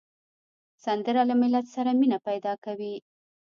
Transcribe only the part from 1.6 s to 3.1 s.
سره مینه پیدا کوي